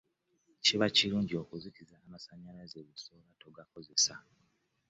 Kiba 0.63 0.87
kirungi 0.95 1.33
okuzikiza 1.43 1.95
amasannyalaze 2.05 2.79
busoba 2.87 3.29
togakosesa. 3.41 4.15